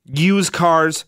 [0.05, 1.04] used cars,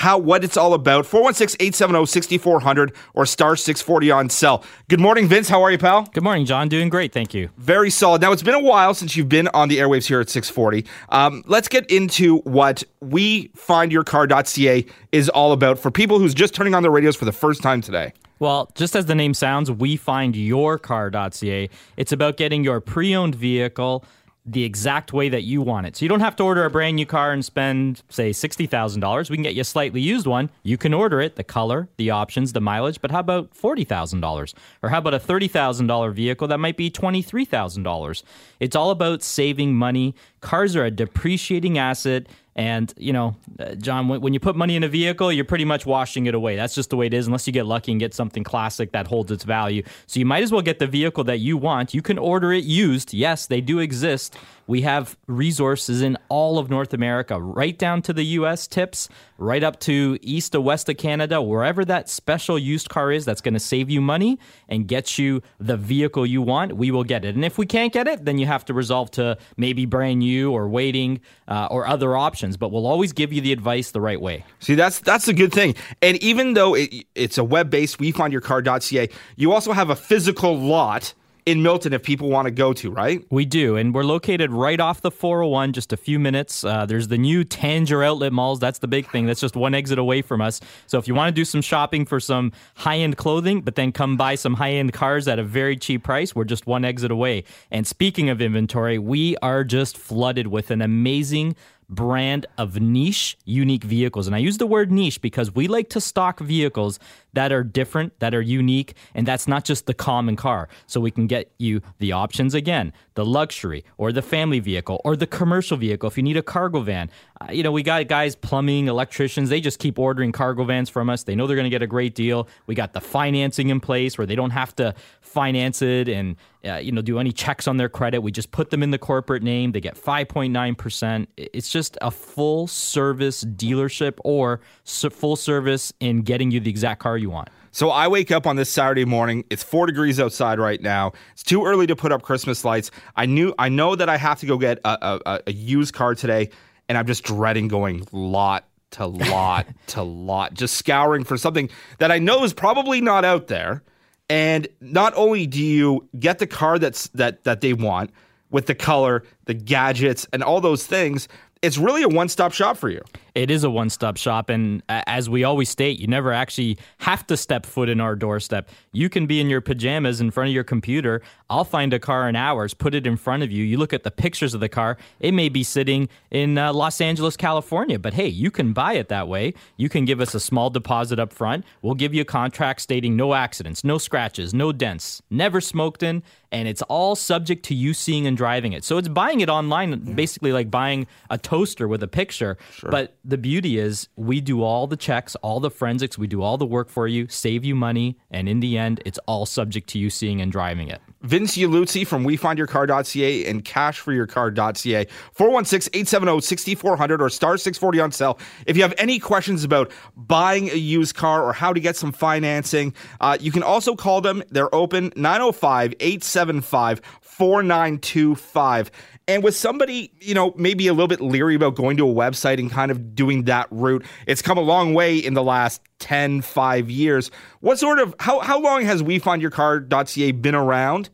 [0.00, 1.04] how what it's all about.
[1.04, 4.64] 416-870-6400 or star 640 on cell.
[4.88, 5.50] Good morning, Vince.
[5.50, 6.04] How are you, pal?
[6.04, 6.70] Good morning, John.
[6.70, 7.50] Doing great, thank you.
[7.58, 8.22] Very solid.
[8.22, 10.86] Now, it's been a while since you've been on the airwaves here at 640.
[11.10, 16.74] Um, let's get into what we findyourcar.ca is all about for people who's just turning
[16.74, 18.14] on their radios for the first time today.
[18.38, 21.68] Well, just as the name sounds, we find your car.ca.
[21.98, 24.02] It's about getting your pre-owned vehicle
[24.46, 25.96] the exact way that you want it.
[25.96, 29.30] So you don't have to order a brand new car and spend, say, $60,000.
[29.30, 30.50] We can get you a slightly used one.
[30.62, 34.54] You can order it, the color, the options, the mileage, but how about $40,000?
[34.82, 38.22] Or how about a $30,000 vehicle that might be $23,000?
[38.60, 40.14] It's all about saving money.
[40.40, 42.26] Cars are a depreciating asset.
[42.56, 45.86] And, you know, uh, John, when, you put money in a vehicle, you're pretty much
[45.86, 46.56] washing it away.
[46.56, 49.06] That's just the way it is, unless you get lucky and get something classic that
[49.06, 49.82] holds its value.
[50.06, 51.94] So you might as well get the vehicle that you want.
[51.94, 53.14] You can order it used.
[53.14, 54.36] Yes, they do exist.
[54.70, 59.64] We have resources in all of North America, right down to the US tips, right
[59.64, 63.54] up to east to west of Canada, wherever that special used car is that's going
[63.54, 64.38] to save you money
[64.68, 67.34] and get you the vehicle you want, we will get it.
[67.34, 70.52] And if we can't get it, then you have to resolve to maybe brand new
[70.52, 72.56] or waiting uh, or other options.
[72.56, 74.44] But we'll always give you the advice the right way.
[74.60, 75.74] See, that's that's a good thing.
[76.00, 81.12] And even though it, it's a web based, wefindyourcar.ca, you also have a physical lot
[81.50, 83.26] in Milton if people want to go to, right?
[83.28, 86.62] We do, and we're located right off the 401, just a few minutes.
[86.62, 88.60] Uh, there's the new Tanger Outlet Malls.
[88.60, 89.26] That's the big thing.
[89.26, 90.60] That's just one exit away from us.
[90.86, 93.90] So if you want to do some shopping for some high end clothing, but then
[93.90, 97.10] come buy some high end cars at a very cheap price, we're just one exit
[97.10, 97.42] away.
[97.72, 101.56] And speaking of inventory, we are just flooded with an amazing
[101.90, 104.26] brand of niche, unique vehicles.
[104.26, 106.98] And I use the word niche because we like to stock vehicles
[107.32, 110.68] that are different, that are unique, and that's not just the common car.
[110.86, 115.14] So we can get you the options again the luxury, or the family vehicle, or
[115.14, 117.10] the commercial vehicle if you need a cargo van.
[117.38, 121.10] Uh, you know, we got guys, plumbing, electricians, they just keep ordering cargo vans from
[121.10, 121.24] us.
[121.24, 122.48] They know they're going to get a great deal.
[122.66, 126.76] We got the financing in place where they don't have to finance it and, uh,
[126.76, 128.20] you know, do any checks on their credit.
[128.20, 129.72] We just put them in the corporate name.
[129.72, 131.26] They get 5.9%.
[131.36, 137.16] It's just a full service dealership or full service in getting you the exact car
[137.16, 137.48] you want.
[137.72, 139.44] So I wake up on this Saturday morning.
[139.48, 141.12] It's four degrees outside right now.
[141.32, 142.90] It's too early to put up Christmas lights.
[143.16, 146.16] I knew I know that I have to go get a, a, a used car
[146.16, 146.50] today,
[146.88, 152.10] and I'm just dreading going lot to lot to lot, just scouring for something that
[152.10, 153.82] I know is probably not out there.
[154.30, 158.10] And not only do you get the car that's that that they want
[158.50, 161.26] with the color, the gadgets, and all those things,
[161.62, 163.02] it's really a one-stop shop for you.
[163.40, 167.38] It is a one-stop shop and as we always state, you never actually have to
[167.38, 168.68] step foot in our doorstep.
[168.92, 171.22] You can be in your pajamas in front of your computer.
[171.48, 173.64] I'll find a car in hours, put it in front of you.
[173.64, 174.98] You look at the pictures of the car.
[175.20, 179.08] It may be sitting in uh, Los Angeles, California, but hey, you can buy it
[179.08, 179.54] that way.
[179.78, 181.64] You can give us a small deposit up front.
[181.80, 186.22] We'll give you a contract stating no accidents, no scratches, no dents, never smoked in,
[186.52, 188.84] and it's all subject to you seeing and driving it.
[188.84, 192.58] So it's buying it online, basically like buying a toaster with a picture.
[192.74, 192.90] Sure.
[192.90, 196.58] But the beauty is we do all the checks, all the forensics, we do all
[196.58, 199.98] the work for you, save you money, and in the end, it's all subject to
[199.98, 201.00] you seeing and driving it.
[201.22, 205.06] Vince Ieluzzi from WeFindYourCar.ca and CashForYourCar.ca.
[205.36, 208.38] 416-870-6400 or star 640 on sale.
[208.66, 212.12] If you have any questions about buying a used car or how to get some
[212.12, 214.42] financing, uh, you can also call them.
[214.50, 218.90] They're open 905 875 4925.
[219.30, 222.58] And with somebody, you know, maybe a little bit leery about going to a website
[222.58, 226.42] and kind of doing that route, it's come a long way in the last 10,
[226.42, 227.30] 5 years.
[227.60, 231.10] What sort of, how, how long has WeFindYourCar.ca been around?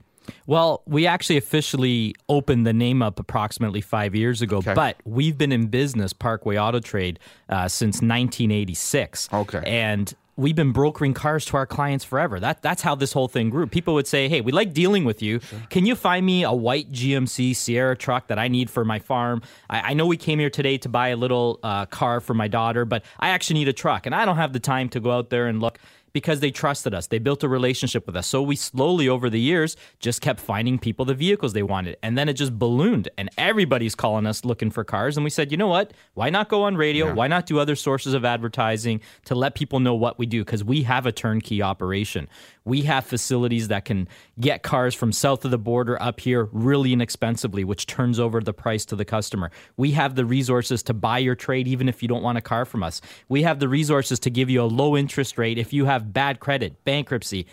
[0.46, 4.72] Well, we actually officially opened the name up approximately five years ago, okay.
[4.72, 7.18] but we've been in business, Parkway Auto Trade,
[7.50, 9.28] uh, since 1986.
[9.30, 9.62] Okay.
[9.66, 12.38] And we've been brokering cars to our clients forever.
[12.38, 13.66] That that's how this whole thing grew.
[13.66, 15.40] People would say, "Hey, we like dealing with you.
[15.40, 15.62] Sure.
[15.70, 19.42] Can you find me a white GMC Sierra truck that I need for my farm?
[19.68, 22.48] I, I know we came here today to buy a little uh, car for my
[22.48, 25.10] daughter, but I actually need a truck, and I don't have the time to go
[25.10, 25.78] out there and look."
[26.16, 27.08] Because they trusted us.
[27.08, 28.26] They built a relationship with us.
[28.26, 31.98] So we slowly over the years just kept finding people the vehicles they wanted.
[32.02, 35.18] And then it just ballooned and everybody's calling us looking for cars.
[35.18, 35.92] And we said, you know what?
[36.14, 37.08] Why not go on radio?
[37.08, 37.12] Yeah.
[37.12, 40.42] Why not do other sources of advertising to let people know what we do?
[40.42, 42.30] Because we have a turnkey operation.
[42.64, 44.08] We have facilities that can
[44.40, 48.54] get cars from south of the border up here really inexpensively, which turns over the
[48.54, 49.50] price to the customer.
[49.76, 52.64] We have the resources to buy your trade even if you don't want a car
[52.64, 53.02] from us.
[53.28, 56.40] We have the resources to give you a low interest rate if you have bad
[56.40, 57.46] credit, bankruptcy,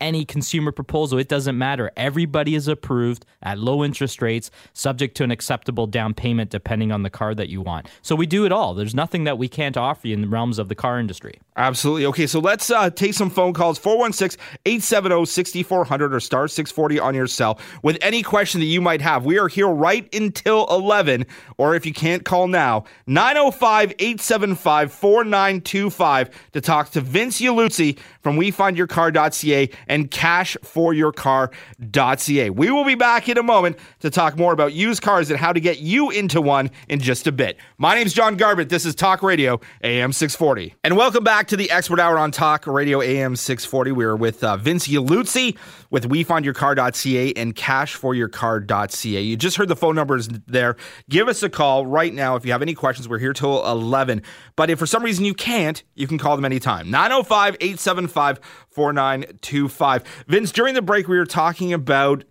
[0.00, 1.18] any consumer proposal.
[1.18, 1.90] It doesn't matter.
[1.96, 7.02] Everybody is approved at low interest rates, subject to an acceptable down payment depending on
[7.02, 7.88] the car that you want.
[8.02, 8.74] So we do it all.
[8.74, 11.40] There's nothing that we can't offer you in the realms of the car industry.
[11.56, 12.06] Absolutely.
[12.06, 17.14] Okay, so let's uh, take some phone calls 416 870 6400 or star 640 on
[17.14, 19.24] your cell with any question that you might have.
[19.24, 26.50] We are here right until 11, or if you can't call now, 905 875 4925
[26.52, 32.50] to talk to Vince Ieluzzi from WeFindYourCar.ca and CashForYourCar.ca.
[32.50, 35.52] We will be back in a moment to talk more about used cars and how
[35.52, 37.58] to get you into one in just a bit.
[37.78, 38.68] My name is John Garbett.
[38.68, 40.74] This is Talk Radio AM 640.
[40.84, 43.92] And welcome back to the Expert Hour on Talk Radio AM 640.
[43.92, 45.56] We are with uh, Vince Ieluzzi
[45.90, 49.22] with WeFindYourCar.ca and CashForYourCar.ca.
[49.22, 50.76] You just heard the phone numbers there.
[51.08, 53.08] Give us a call right now if you have any questions.
[53.08, 54.22] We're here till 11.
[54.56, 56.90] But if for some reason you can't, you can call them anytime.
[56.90, 58.40] 905 875
[58.70, 60.24] 4925.
[60.26, 62.24] Vince, during the break, we were talking about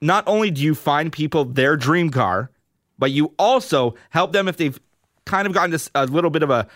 [0.00, 2.50] not only do you find people their dream car,
[2.98, 4.78] but you also help them if they've
[5.24, 6.66] kind of gotten this a little bit of a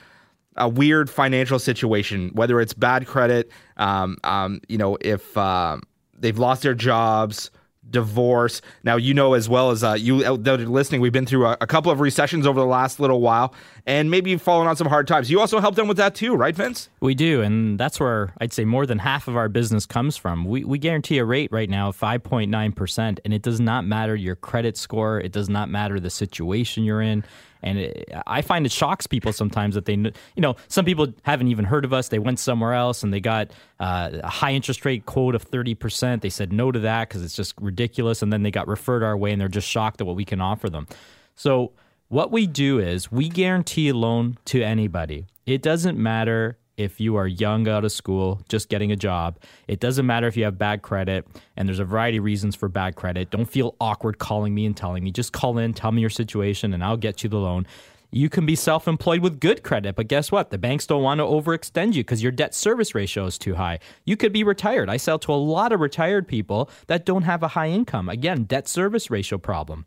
[0.57, 5.79] a weird financial situation, whether it's bad credit, um, um, you know, if uh,
[6.23, 7.51] they've lost their jobs,
[7.91, 8.63] divorce.
[8.85, 11.59] Now, you know as well as uh, you that are listening, we've been through a,
[11.61, 13.55] a, couple of recessions over the last little while,
[13.87, 15.31] and maybe you've fallen on some hard times.
[15.31, 16.89] You also help them with that too, right, Vince?
[17.01, 20.45] We do, and that's where I'd say more than half of our business comes from.
[20.45, 24.37] We, we guarantee a rate right now of 5.9%, and it does not matter your
[24.37, 27.25] credit score, it does not matter the situation you're in.
[27.63, 31.49] And it, I find it shocks people sometimes that they, you know, some people haven't
[31.49, 32.09] even heard of us.
[32.09, 33.51] They went somewhere else and they got
[33.81, 36.21] uh, a high interest rate quote of 30%.
[36.21, 38.23] They said no to that because it's just ridiculous.
[38.23, 40.41] And then they got referred our way and they're just shocked at what we can
[40.41, 40.87] offer them.
[41.35, 41.73] So,
[42.09, 45.25] what we do is we guarantee a loan to anybody.
[45.47, 49.39] It doesn't matter if you are young out of school, just getting a job.
[49.69, 51.27] It doesn't matter if you have bad credit,
[51.57, 53.31] and there's a variety of reasons for bad credit.
[53.31, 55.11] Don't feel awkward calling me and telling me.
[55.11, 57.67] Just call in, tell me your situation, and I'll get you the loan.
[58.15, 60.51] You can be self employed with good credit, but guess what?
[60.51, 63.79] The banks don't want to overextend you because your debt service ratio is too high.
[64.05, 64.91] You could be retired.
[64.91, 68.11] I sell to a lot of retired people that don't have a high income.
[68.11, 69.87] Again, debt service ratio problem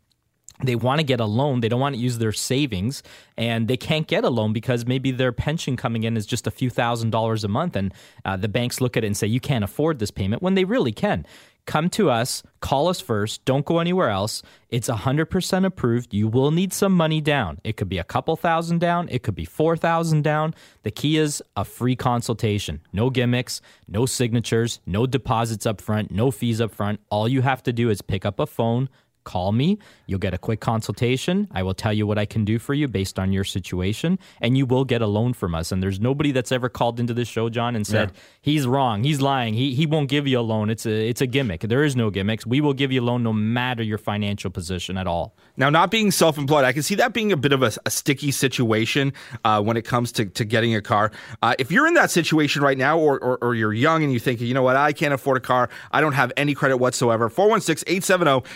[0.62, 3.02] they want to get a loan they don't want to use their savings
[3.36, 6.50] and they can't get a loan because maybe their pension coming in is just a
[6.50, 7.92] few thousand dollars a month and
[8.24, 10.64] uh, the banks look at it and say you can't afford this payment when they
[10.64, 11.26] really can.
[11.66, 14.42] Come to us call us first don't go anywhere else.
[14.70, 16.12] It's 100% approved.
[16.12, 17.60] You will need some money down.
[17.64, 20.54] It could be a couple thousand down it could be 4000 down.
[20.82, 22.80] The key is a free consultation.
[22.92, 27.00] No gimmicks no signatures no deposits up front no fees up front.
[27.10, 28.88] All you have to do is pick up a phone
[29.26, 29.78] call me.
[30.06, 31.48] You'll get a quick consultation.
[31.52, 34.56] I will tell you what I can do for you based on your situation, and
[34.56, 35.72] you will get a loan from us.
[35.72, 38.20] And there's nobody that's ever called into this show, John, and said yeah.
[38.40, 40.70] he's wrong, he's lying, he he won't give you a loan.
[40.70, 41.60] It's a it's a gimmick.
[41.62, 42.46] There is no gimmicks.
[42.46, 45.34] We will give you a loan no matter your financial position at all.
[45.56, 48.30] Now, not being self-employed, I can see that being a bit of a, a sticky
[48.30, 49.12] situation
[49.44, 51.10] uh, when it comes to, to getting a car.
[51.42, 54.20] Uh, if you're in that situation right now, or, or, or you're young and you
[54.20, 57.28] think, you know what, I can't afford a car, I don't have any credit whatsoever.
[57.28, 58.46] 416 870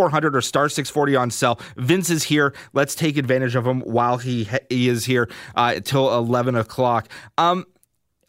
[0.00, 1.60] 6400 or star 640 on cell.
[1.76, 2.54] Vince is here.
[2.72, 7.08] Let's take advantage of him while he, he is here uh, till 11 o'clock.
[7.36, 7.66] Um,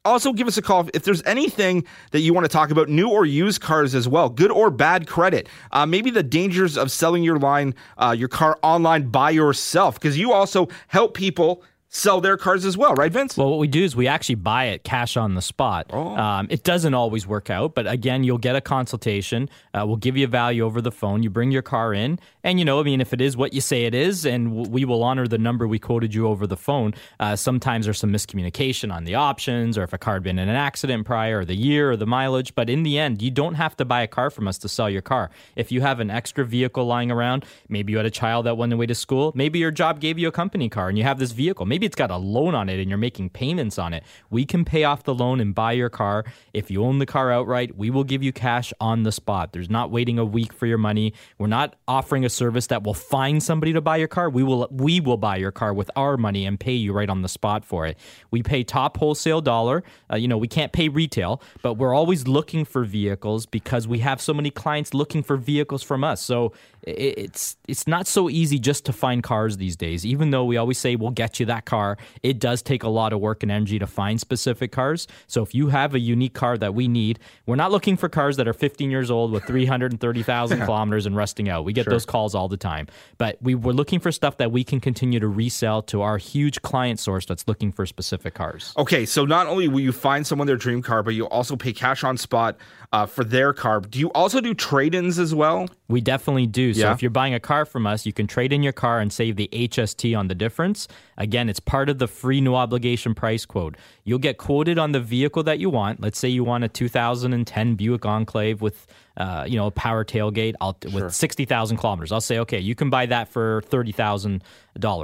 [0.04, 3.08] also give us a call if there's anything that you want to talk about new
[3.08, 7.22] or used cars as well good or bad credit uh, maybe the dangers of selling
[7.22, 11.64] your line uh, your car online by yourself because you also help people
[11.94, 13.36] sell their cars as well, right, Vince?
[13.36, 15.88] Well, what we do is we actually buy it cash on the spot.
[15.90, 16.16] Oh.
[16.16, 19.50] Um, it doesn't always work out, but again, you'll get a consultation.
[19.74, 21.22] Uh, we'll give you a value over the phone.
[21.22, 23.60] You bring your car in, and you know, I mean, if it is what you
[23.60, 26.56] say it is, and w- we will honor the number we quoted you over the
[26.56, 26.94] phone.
[27.20, 30.48] Uh, sometimes there's some miscommunication on the options, or if a car had been in
[30.48, 32.56] an accident prior, or the year, or the mileage.
[32.56, 34.90] But in the end, you don't have to buy a car from us to sell
[34.90, 35.30] your car.
[35.58, 38.72] If you have an extra vehicle lying around, maybe you had a child that went
[38.72, 41.34] away to school, maybe your job gave you a company car, and you have this
[41.34, 41.66] vehicle.
[41.66, 44.04] Maybe maybe it's got a loan on it and you're making payments on it.
[44.30, 46.26] We can pay off the loan and buy your car.
[46.54, 49.52] If you own the car outright, we will give you cash on the spot.
[49.52, 51.16] There's not waiting a week for your money.
[51.40, 54.30] We're not offering a service that will find somebody to buy your car.
[54.30, 57.24] We will we will buy your car with our money and pay you right on
[57.24, 57.98] the spot for it.
[58.30, 59.84] We pay top wholesale dollar.
[60.12, 64.00] Uh, you know, we can't pay retail, but we're always looking for vehicles because we
[64.00, 66.22] have so many clients looking for vehicles from us.
[66.22, 70.06] So it's it's not so easy just to find cars these days.
[70.06, 73.14] Even though we always say we'll get you that car, it does take a lot
[73.14, 75.08] of work and energy to find specific cars.
[75.28, 78.38] So if you have a unique car that we need, we're not looking for cars
[78.38, 81.66] that are 15 years old with 330,000 kilometers and rusting out.
[81.66, 81.92] We get sure.
[81.92, 82.88] those calls all the time.
[83.18, 86.62] But we were looking for stuff that we can continue to resell to our huge
[86.62, 88.74] client source that's looking for specific cars.
[88.78, 91.74] Okay, so not only will you find someone their dream car, but you also pay
[91.74, 92.58] cash on spot
[92.92, 93.82] uh, for their car.
[93.82, 95.68] Do you also do trade ins as well?
[95.88, 96.71] We definitely do.
[96.74, 96.94] So yeah.
[96.94, 99.36] if you're buying a car from us, you can trade in your car and save
[99.36, 100.88] the HST on the difference.
[101.18, 103.76] Again, it's part of the free no obligation price quote.
[104.04, 106.02] You'll get quoted on the vehicle that you want.
[106.02, 108.88] Let's say you want a 2010 Buick Enclave with
[109.18, 111.04] uh, you know, a power tailgate I'll, sure.
[111.04, 112.12] with 60,000 kilometers.
[112.12, 114.42] I'll say, okay, you can buy that for $30,000.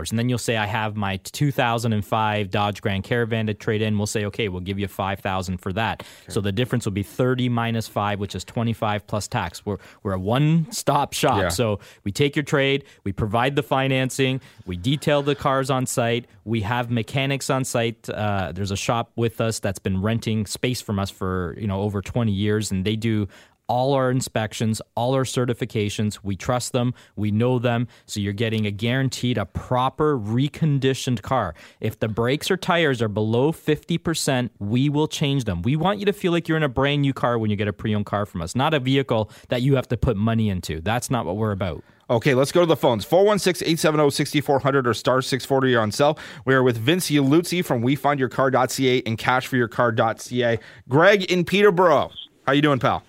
[0.09, 3.97] And then you'll say, I have my 2005 Dodge Grand Caravan to trade in.
[3.97, 6.03] We'll say, okay, we'll give you 5000 for that.
[6.23, 6.35] Sure.
[6.35, 9.65] So the difference will be 30 minus 5, which is 25 plus tax.
[9.65, 11.41] We're, we're a one stop shop.
[11.41, 11.49] Yeah.
[11.49, 16.27] So we take your trade, we provide the financing, we detail the cars on site,
[16.45, 18.09] we have mechanics on site.
[18.09, 21.81] Uh, there's a shop with us that's been renting space from us for, you know,
[21.81, 23.27] over 20 years, and they do
[23.67, 26.19] all our inspections, all our certifications.
[26.23, 27.87] We trust them, we know them.
[28.05, 31.53] So you're getting a guaranteed a proper reconditioned car.
[31.79, 35.61] If the brakes or tires are below 50%, we will change them.
[35.61, 37.67] We want you to feel like you're in a brand new car when you get
[37.67, 40.49] a pre owned car from us, not a vehicle that you have to put money
[40.49, 40.81] into.
[40.81, 41.83] That's not what we're about.
[42.09, 43.05] Okay, let's go to the phones.
[43.05, 46.17] 416-870-6400 or star 640 on cell.
[46.45, 50.59] We are with Vince Ieluzzi from WeFindYourCar.ca and CashForYourCar.ca.
[50.87, 52.11] Greg in Peterborough.
[52.45, 53.03] How you doing, pal?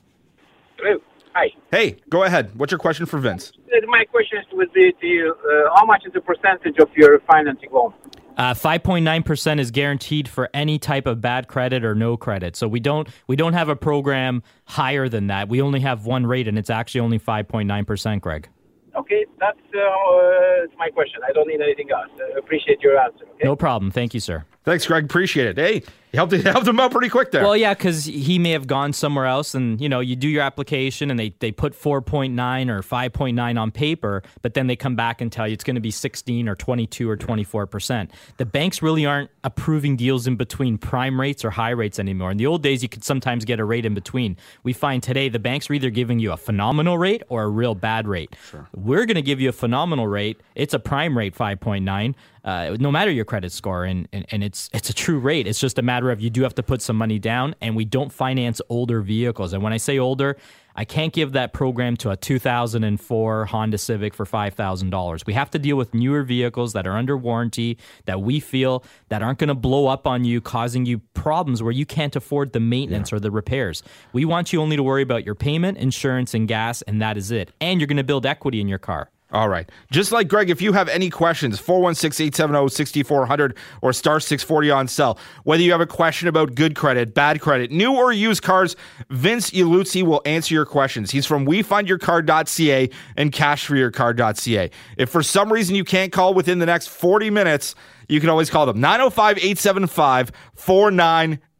[1.39, 1.51] Hello.
[1.71, 1.77] Hi.
[1.77, 2.57] Hey, go ahead.
[2.57, 3.53] What's your question for Vince?
[3.57, 7.21] Uh, my question would be to you, uh, how much is the percentage of your
[7.21, 7.93] financing loan?
[8.37, 12.55] Uh, 5.9% is guaranteed for any type of bad credit or no credit.
[12.55, 15.49] So we don't we don't have a program higher than that.
[15.49, 18.49] We only have one rate and it's actually only 5.9%, Greg.
[18.97, 21.21] Okay, that's uh, my question.
[21.29, 22.11] I don't need anything else.
[22.19, 23.25] I appreciate your answer.
[23.25, 23.45] Okay?
[23.45, 23.91] No problem.
[23.91, 24.45] Thank you, sir.
[24.69, 25.05] Thanks, Greg.
[25.05, 25.57] Appreciate it.
[25.57, 25.83] Hey,
[26.13, 27.43] you helped, you helped him out pretty quick there.
[27.43, 30.43] Well, yeah, because he may have gone somewhere else, and you know, you do your
[30.43, 34.53] application, and they they put four point nine or five point nine on paper, but
[34.53, 37.09] then they come back and tell you it's going to be sixteen or twenty two
[37.09, 38.11] or twenty four percent.
[38.37, 42.31] The banks really aren't approving deals in between prime rates or high rates anymore.
[42.31, 44.37] In the old days, you could sometimes get a rate in between.
[44.65, 47.75] We find today the banks are either giving you a phenomenal rate or a real
[47.75, 48.37] bad rate.
[48.51, 48.69] Sure.
[48.77, 50.43] We're going to give you a phenomenal rate.
[50.55, 52.15] It's a prime rate five point nine
[52.45, 55.47] uh, no matter your credit score, and, and, and it's it's a true rate.
[55.47, 57.85] It's just a matter of you do have to put some money down, and we
[57.85, 59.53] don't finance older vehicles.
[59.53, 60.37] And when I say older,
[60.79, 65.27] I can't give that program to a 2004 Honda Civic for $5,000.
[65.27, 69.21] We have to deal with newer vehicles that are under warranty that we feel that
[69.21, 72.61] aren't going to blow up on you causing you problems where you can't afford the
[72.61, 73.17] maintenance yeah.
[73.17, 73.83] or the repairs.
[74.13, 77.33] We want you only to worry about your payment, insurance and gas and that is
[77.33, 77.51] it.
[77.61, 79.11] And you're going to build equity in your car.
[79.31, 79.71] All right.
[79.91, 84.89] Just like Greg, if you have any questions, 416 870 6400 or star 640 on
[84.89, 85.19] cell.
[85.45, 88.75] Whether you have a question about good credit, bad credit, new or used cars,
[89.11, 91.11] Vince Ieluzzi will answer your questions.
[91.11, 94.71] He's from WeFindYourCar.ca and CashForYourCar.ca.
[94.97, 97.75] If for some reason you can't call within the next 40 minutes,
[98.09, 100.33] you can always call them 905 875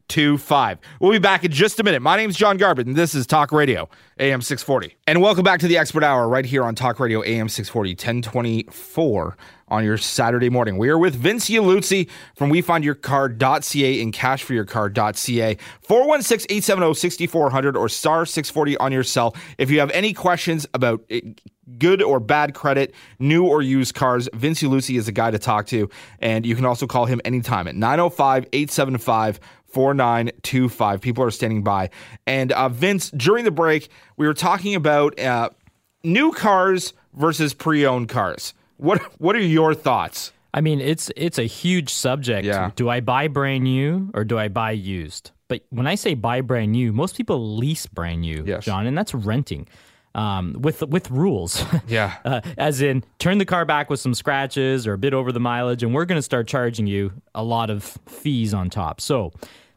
[0.09, 0.79] 4925.
[0.99, 2.01] We'll be back in just a minute.
[2.01, 3.87] My name is John Garbett, and this is Talk Radio.
[4.19, 4.97] AM 640.
[5.07, 9.37] And welcome back to the Expert Hour right here on Talk Radio AM 640, 1024
[9.69, 10.77] on your Saturday morning.
[10.77, 15.57] We are with Vince Ieluzzi from WeFindYourCar.ca and CashForYourCar.ca.
[15.87, 19.35] 416-870-6400 or star 640 on your cell.
[19.57, 21.21] If you have any questions about eh,
[21.77, 25.67] good or bad credit, new or used cars, Vince Lucy is a guy to talk
[25.67, 25.89] to.
[26.19, 31.01] And you can also call him anytime at 905 875 4925.
[31.01, 31.89] People are standing by.
[32.25, 35.49] And uh, Vince, during the break, we were talking about uh,
[36.03, 38.53] new cars versus pre owned cars.
[38.77, 40.31] What, what are your thoughts?
[40.53, 42.45] I mean, it's it's a huge subject.
[42.45, 42.71] Yeah.
[42.75, 45.29] Do I buy brand new or do I buy used?
[45.47, 48.65] But when I say buy brand new, most people lease brand new, yes.
[48.65, 49.67] John, and that's renting
[50.15, 51.63] um, with with rules.
[51.87, 52.17] Yeah.
[52.25, 55.39] uh, as in, turn the car back with some scratches or a bit over the
[55.39, 59.01] mileage, and we're going to start charging you a lot of fees on top.
[59.01, 59.31] So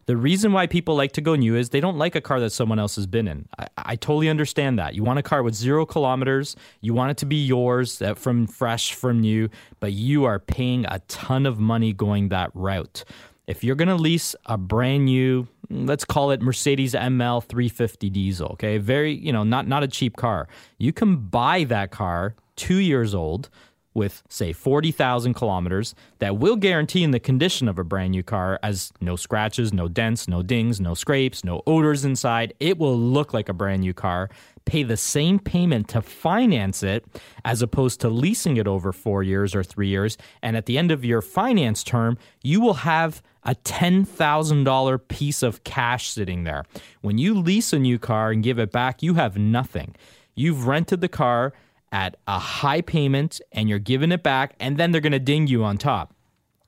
[0.06, 2.50] The reason why people like to go new is they don't like a car that
[2.50, 3.46] someone else has been in.
[3.58, 4.94] I, I totally understand that.
[4.94, 8.46] You want a car with zero kilometers, you want it to be yours uh, from
[8.48, 9.48] fresh, from new,
[9.80, 13.04] but you are paying a ton of money going that route.
[13.46, 18.48] If you're going to lease a brand new, let's call it Mercedes ML 350 diesel,
[18.52, 20.48] okay, very, you know, not not a cheap car.
[20.78, 23.48] You can buy that car 2 years old
[23.94, 28.58] with say 40,000 kilometers that will guarantee in the condition of a brand new car
[28.62, 32.54] as no scratches, no dents, no dings, no scrapes, no odors inside.
[32.60, 34.30] It will look like a brand new car.
[34.64, 37.04] Pay the same payment to finance it
[37.44, 40.90] as opposed to leasing it over 4 years or 3 years and at the end
[40.90, 46.64] of your finance term, you will have a $10,000 piece of cash sitting there.
[47.00, 49.96] When you lease a new car and give it back, you have nothing.
[50.34, 51.52] You've rented the car
[51.92, 55.46] at a high payment and you're giving it back, and then they're going to ding
[55.46, 56.14] you on top.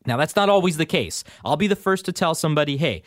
[0.07, 1.25] Now, that's not always the case.
[1.45, 3.02] I'll be the first to tell somebody, hey,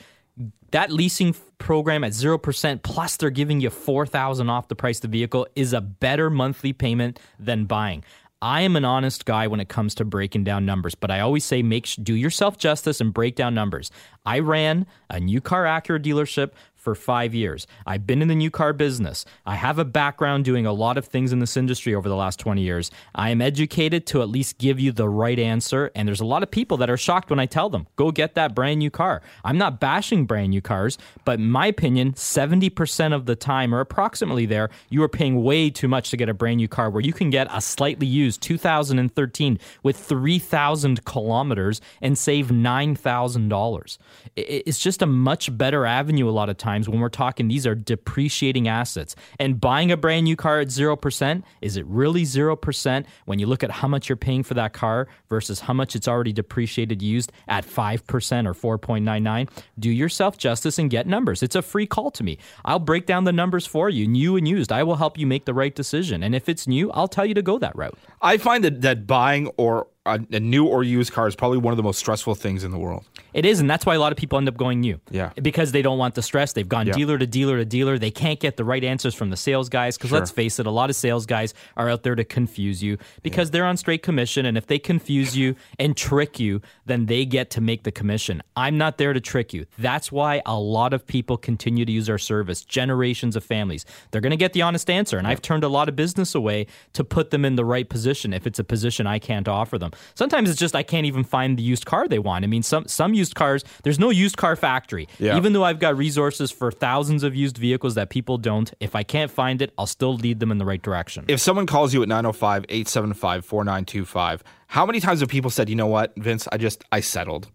[0.72, 5.08] that leasing program at 0% plus they're giving you 4000 off the price of the
[5.08, 8.04] vehicle is a better monthly payment than buying.
[8.42, 11.44] I am an honest guy when it comes to breaking down numbers, but I always
[11.44, 13.90] say make do yourself justice and break down numbers.
[14.26, 16.52] I ran a new car Acura dealership
[16.88, 17.68] for five years.
[17.86, 19.26] I've been in the new car business.
[19.46, 22.40] I have a background doing a lot of things in this industry over the last
[22.40, 22.92] 20 years.
[23.14, 25.92] I am educated to at least give you the right answer.
[25.96, 28.36] And there's a lot of people that are shocked when I tell them, go get
[28.36, 29.22] that brand new car.
[29.44, 33.82] I'm not bashing brand new cars, but in my opinion, 70% of the time, or
[33.82, 37.02] approximately there, you are paying way too much to get a brand new car where
[37.02, 43.98] you can get a slightly used 2013 with 3,000 kilometers and save $9,000.
[44.38, 47.66] It's just a much better avenue a lot of times times when we're talking these
[47.66, 49.16] are depreciating assets.
[49.40, 53.64] And buying a brand new car at 0%, is it really 0% when you look
[53.64, 57.32] at how much you're paying for that car versus how much it's already depreciated used
[57.48, 59.50] at 5% or 4.99?
[59.80, 61.42] Do yourself justice and get numbers.
[61.42, 62.38] It's a free call to me.
[62.64, 64.72] I'll break down the numbers for you, new and used.
[64.72, 66.22] I will help you make the right decision.
[66.22, 67.98] And if it's new, I'll tell you to go that route.
[68.22, 71.72] I find that, that buying or a, a, new or used car is probably one
[71.74, 73.06] of the most stressful things in the world.
[73.34, 75.00] It is, and that's why a lot of people end up going new.
[75.10, 75.32] Yeah.
[75.42, 76.54] Because they don't want the stress.
[76.54, 76.94] They've gone yeah.
[76.94, 77.98] dealer to dealer to dealer.
[77.98, 79.98] They can't get the right answers from the sales guys.
[79.98, 80.20] Because sure.
[80.20, 83.50] let's face it, a lot of sales guys are out there to confuse you because
[83.50, 83.54] yeah.
[83.54, 84.46] they're on straight commission.
[84.46, 88.42] And if they confuse you and trick you, then they get to make the commission.
[88.56, 89.66] I'm not there to trick you.
[89.78, 92.64] That's why a lot of people continue to use our service.
[92.64, 93.86] Generations of families.
[94.12, 95.18] They're going to get the honest answer.
[95.18, 95.32] And yeah.
[95.32, 98.48] I've turned a lot of business away to put them in the right position if
[98.48, 99.92] it's a position I can't offer them.
[100.16, 102.44] Sometimes it's just I can't even find the used car they want.
[102.44, 105.08] I mean, some some used cars, there's no used car factory.
[105.20, 105.38] Yeah.
[105.38, 109.04] Even though I've got resources for thousands of used vehicles that people don't, if I
[109.04, 111.26] can't find it, I'll still lead them in the right direction.
[111.28, 115.76] If someone calls you at 905 875 4925, how many times have people said, you
[115.76, 117.50] know what, Vince, I just, I settled?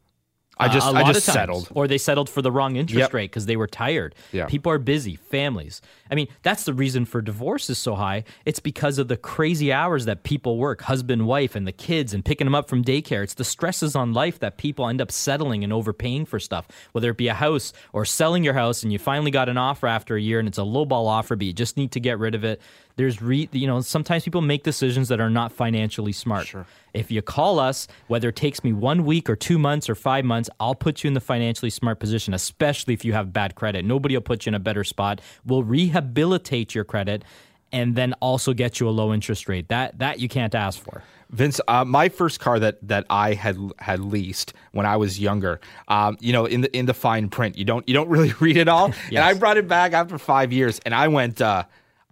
[0.58, 1.68] I just, uh, I just settled.
[1.74, 3.14] Or they settled for the wrong interest yep.
[3.14, 4.14] rate because they were tired.
[4.32, 4.46] Yeah.
[4.46, 5.80] People are busy, families.
[6.10, 8.24] I mean, that's the reason for divorce is so high.
[8.44, 12.24] It's because of the crazy hours that people work, husband, wife, and the kids, and
[12.24, 13.22] picking them up from daycare.
[13.22, 17.10] It's the stresses on life that people end up settling and overpaying for stuff, whether
[17.10, 20.16] it be a house or selling your house and you finally got an offer after
[20.16, 22.44] a year and it's a lowball offer, but you just need to get rid of
[22.44, 22.60] it.
[22.96, 26.46] There's re, you know, sometimes people make decisions that are not financially smart.
[26.46, 26.66] Sure.
[26.94, 30.24] If you call us, whether it takes me one week or two months or five
[30.24, 33.84] months, I'll put you in the financially smart position, especially if you have bad credit.
[33.84, 35.20] Nobody will put you in a better spot.
[35.44, 37.24] We'll rehabilitate your credit
[37.72, 39.68] and then also get you a low interest rate.
[39.68, 41.02] That that you can't ask for.
[41.30, 45.60] Vince, uh, my first car that that I had had leased when I was younger,
[45.88, 48.58] um, you know, in the in the fine print, you don't you don't really read
[48.58, 48.88] it all.
[48.88, 48.98] yes.
[49.10, 51.64] And I brought it back after five years, and I went uh,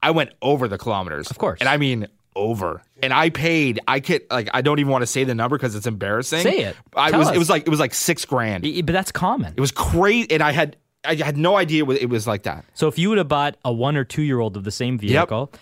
[0.03, 2.83] I went over the kilometers, of course, and I mean over.
[3.03, 3.81] And I paid.
[3.89, 4.49] I could like.
[4.53, 6.43] I don't even want to say the number because it's embarrassing.
[6.43, 6.77] Say it.
[6.95, 7.29] I Tell was.
[7.29, 7.35] Us.
[7.35, 8.63] It was like it was like six grand.
[8.63, 9.55] But that's common.
[9.57, 12.65] It was crazy, and I had I had no idea it was like that.
[12.75, 14.99] So if you would have bought a one or two year old of the same
[14.99, 15.53] vehicle,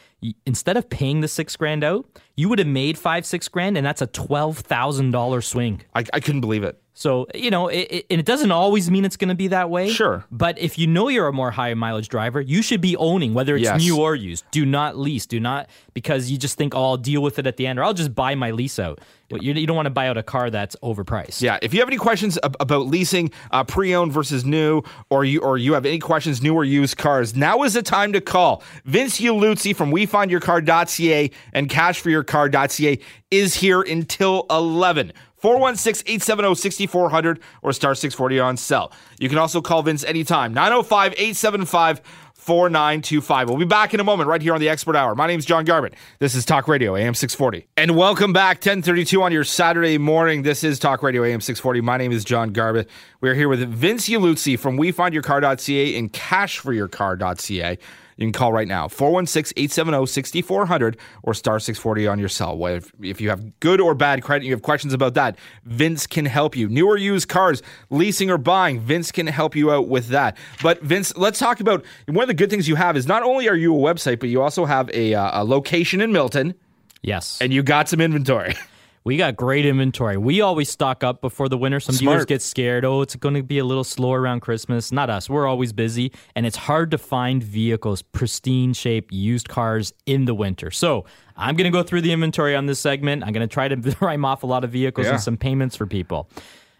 [0.46, 3.86] instead of paying the six grand out, you would have made five six grand, and
[3.86, 5.82] that's a twelve thousand dollar swing.
[5.94, 6.82] I, I couldn't believe it.
[6.98, 9.70] So, you know, it, it, and it doesn't always mean it's going to be that
[9.70, 9.88] way.
[9.88, 10.24] Sure.
[10.32, 13.54] But if you know you're a more high mileage driver, you should be owning, whether
[13.54, 13.80] it's yes.
[13.80, 14.44] new or used.
[14.50, 15.24] Do not lease.
[15.24, 17.84] Do not, because you just think, oh, I'll deal with it at the end, or
[17.84, 18.98] I'll just buy my lease out.
[19.28, 19.38] Yeah.
[19.40, 21.40] You, you, don't want to buy out a car that's overpriced.
[21.40, 21.58] Yeah.
[21.62, 25.74] If you have any questions about leasing, uh, pre-owned versus new, or you or you
[25.74, 28.64] have any questions, new or used cars, now is the time to call.
[28.86, 32.98] Vince Ieluzzi from WeFindYourCar.ca and CashForYourCar.ca
[33.30, 35.12] is here until 11.
[35.38, 38.92] 416 870 6400 or star 640 on cell.
[39.18, 40.52] You can also call Vince anytime.
[40.52, 42.00] 905 875
[42.34, 43.48] 4925.
[43.48, 45.14] We'll be back in a moment right here on the Expert Hour.
[45.14, 45.94] My name is John Garbett.
[46.18, 47.66] This is Talk Radio AM 640.
[47.76, 50.44] And welcome back 1032 on your Saturday morning.
[50.44, 51.82] This is Talk Radio AM 640.
[51.82, 52.88] My name is John Garbett.
[53.20, 57.78] We're here with Vince Ieluzzi from WeFindYourCar.ca and CashForYourCar.ca.
[58.18, 62.66] You can call right now, 416-870-6400 or star 640 on your cell.
[62.66, 66.24] If, if you have good or bad credit, you have questions about that, Vince can
[66.24, 66.68] help you.
[66.68, 70.36] New or used cars, leasing or buying, Vince can help you out with that.
[70.64, 73.48] But Vince, let's talk about one of the good things you have is not only
[73.48, 76.54] are you a website, but you also have a, uh, a location in Milton.
[77.02, 77.38] Yes.
[77.40, 78.56] And you got some inventory.
[79.08, 80.18] We got great inventory.
[80.18, 81.80] We always stock up before the winter.
[81.80, 82.12] Some Smart.
[82.12, 82.84] dealers get scared.
[82.84, 84.92] Oh, it's going to be a little slow around Christmas.
[84.92, 85.30] Not us.
[85.30, 90.34] We're always busy, and it's hard to find vehicles, pristine shape, used cars in the
[90.34, 90.70] winter.
[90.70, 91.06] So
[91.38, 93.24] I'm going to go through the inventory on this segment.
[93.24, 95.14] I'm going to try to rhyme off a lot of vehicles Yeah.
[95.14, 96.28] and some payments for people.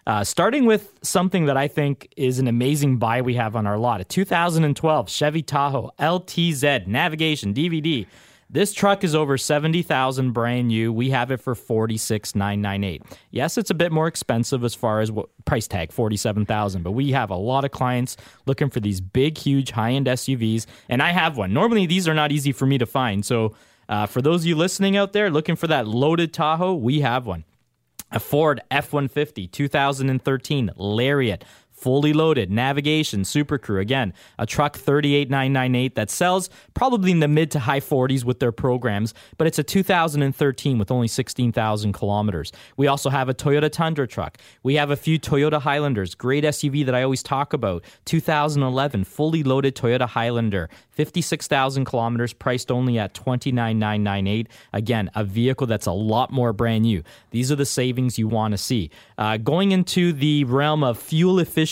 [0.07, 3.79] Uh, starting with something that I think is an amazing buy we have on our
[3.79, 8.07] lot a 2012 Chevy Tahoe LTZ navigation DVD.
[8.51, 10.91] This truck is over 70,000 brand new.
[10.91, 13.03] We have it for 46,998.
[13.31, 17.13] Yes, it's a bit more expensive as far as what price tag 47,000, but we
[17.13, 21.37] have a lot of clients looking for these big huge high-end SUVs and I have
[21.37, 21.53] one.
[21.53, 23.25] Normally these are not easy for me to find.
[23.25, 23.55] So,
[23.91, 27.27] uh, for those of you listening out there looking for that loaded Tahoe, we have
[27.27, 27.45] one
[28.11, 31.45] a Ford F 150 2013 Lariat.
[31.79, 33.81] Fully loaded, navigation, Super Crew.
[33.81, 38.51] Again, a truck 38998 that sells probably in the mid to high 40s with their
[38.51, 42.53] programs, but it's a 2013 with only 16,000 kilometers.
[42.77, 44.39] We also have a Toyota Tundra truck.
[44.65, 47.85] We have a few Toyota Highlanders, great SUV that I always talk about.
[48.07, 54.49] 2011 fully loaded Toyota Highlander, 56,000 kilometers, priced only at 29,998.
[54.73, 57.05] Again, a vehicle that's a lot more brand new.
[57.31, 58.91] These are the savings you want to see.
[59.17, 61.68] Uh, going into the realm of fuel efficiency,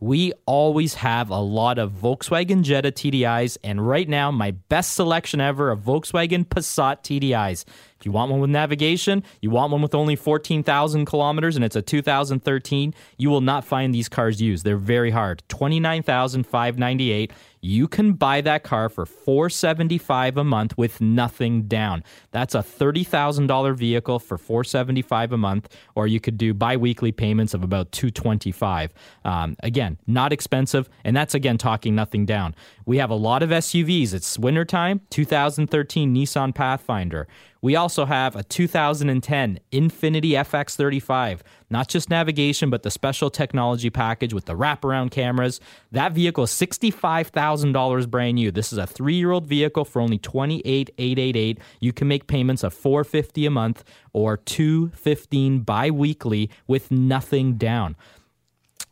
[0.00, 5.40] we always have a lot of Volkswagen Jetta TDIs, and right now, my best selection
[5.40, 7.64] ever of Volkswagen Passat TDIs.
[8.08, 11.82] You want one with navigation, you want one with only 14,000 kilometers, and it's a
[11.82, 14.64] 2013, you will not find these cars used.
[14.64, 15.42] They're very hard.
[15.48, 17.30] 29,598.
[17.60, 22.04] You can buy that car for 475 a month with nothing down.
[22.30, 27.62] That's a $30,000 vehicle for 475 a month, or you could do bi-weekly payments of
[27.62, 28.94] about 225.
[29.24, 32.54] Um, again, not expensive, and that's again talking nothing down.
[32.88, 34.14] We have a lot of SUVs.
[34.14, 37.28] It's wintertime, 2013 Nissan Pathfinder.
[37.60, 44.32] We also have a 2010 Infiniti FX35, not just navigation, but the special technology package
[44.32, 45.60] with the wraparound cameras.
[45.92, 48.50] That vehicle is $65,000 brand new.
[48.50, 51.58] This is a three year old vehicle for only $28,888.
[51.80, 57.96] You can make payments of $450 a month or $215 bi weekly with nothing down.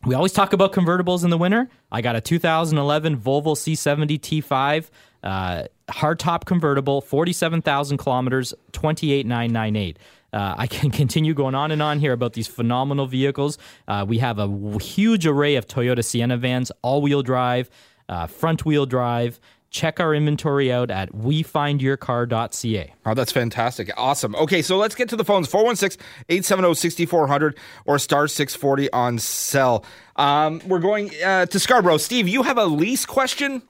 [0.05, 1.69] We always talk about convertibles in the winter.
[1.91, 4.89] I got a 2011 Volvo C70 T5
[5.23, 9.99] uh, hardtop convertible, 47,000 kilometers, 28,998.
[10.33, 13.57] Uh, I can continue going on and on here about these phenomenal vehicles.
[13.87, 17.69] Uh, we have a huge array of Toyota Sienna vans, all wheel drive,
[18.09, 19.39] uh, front wheel drive.
[19.69, 22.93] Check our inventory out at wefindyourcar.ca.
[23.05, 23.91] Oh, that's fantastic.
[23.97, 24.35] Awesome.
[24.35, 29.83] Okay, so let's get to the phones 416 870 6400 or star 640 on cell.
[30.15, 31.97] Um, we're going uh, to Scarborough.
[31.97, 33.61] Steve, you have a lease question?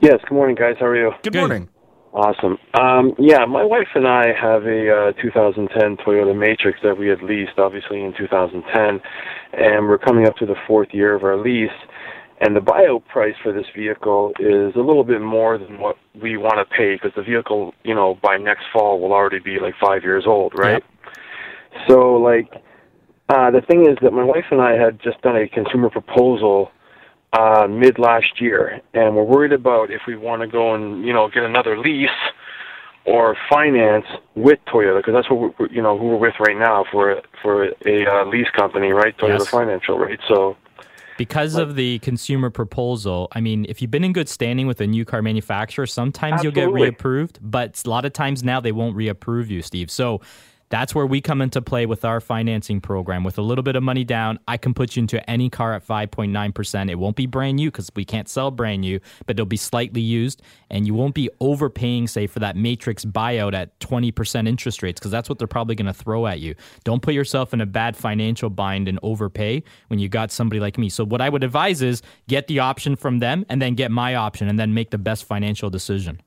[0.00, 0.76] Yes, good morning, guys.
[0.78, 1.12] How are you?
[1.22, 1.38] Good, Good.
[1.38, 1.68] morning.
[2.12, 2.58] Awesome.
[2.74, 7.22] Um, yeah, my wife and I have a uh, 2010 Toyota Matrix that we had
[7.22, 9.00] leased, obviously, in 2010,
[9.54, 11.70] and we're coming up to the fourth year of our lease.
[12.42, 16.36] And the buyout price for this vehicle is a little bit more than what we
[16.36, 19.74] want to pay because the vehicle, you know, by next fall will already be like
[19.80, 20.82] five years old, right?
[21.86, 22.52] So, like,
[23.28, 26.72] uh, the thing is that my wife and I had just done a consumer proposal
[27.32, 31.12] uh, mid last year, and we're worried about if we want to go and you
[31.12, 32.10] know get another lease
[33.06, 36.58] or finance with Toyota because that's what we're, we're- you know who we're with right
[36.58, 39.16] now for for a uh, lease company, right?
[39.16, 39.48] Toyota Yes.
[39.48, 40.18] Financial, right?
[40.28, 40.56] So
[41.18, 44.86] Because of the consumer proposal, I mean, if you've been in good standing with a
[44.86, 46.90] new car manufacturer, sometimes you'll Absolutely.
[46.90, 49.90] get reapproved, but a lot of times now they won't reapprove you, Steve.
[49.90, 50.20] So
[50.72, 53.24] that's where we come into play with our financing program.
[53.24, 55.86] With a little bit of money down, I can put you into any car at
[55.86, 56.90] 5.9%.
[56.90, 60.00] It won't be brand new because we can't sell brand new, but it'll be slightly
[60.00, 64.98] used, and you won't be overpaying, say, for that Matrix buyout at 20% interest rates
[64.98, 66.54] because that's what they're probably going to throw at you.
[66.84, 70.78] Don't put yourself in a bad financial bind and overpay when you got somebody like
[70.78, 70.88] me.
[70.88, 74.14] So, what I would advise is get the option from them and then get my
[74.14, 76.22] option and then make the best financial decision.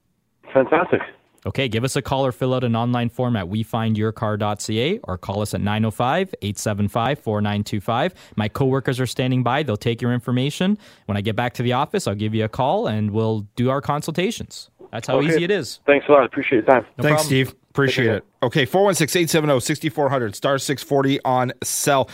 [0.53, 1.01] fantastic.
[1.45, 5.41] Okay, give us a call or fill out an online form at wefindyourcar.ca or call
[5.41, 8.13] us at 905 875 4925.
[8.35, 9.63] My coworkers are standing by.
[9.63, 10.77] They'll take your information.
[11.05, 13.69] When I get back to the office, I'll give you a call and we'll do
[13.69, 14.69] our consultations.
[14.91, 15.27] That's how Okay.
[15.27, 15.79] easy it is.
[15.85, 16.25] Thanks a lot.
[16.25, 16.85] Appreciate your time.
[16.97, 17.25] No Thanks, problem.
[17.27, 17.55] Steve.
[17.69, 18.23] Appreciate it.
[18.41, 22.09] Okay, 416 870 6400, star 640 on cell.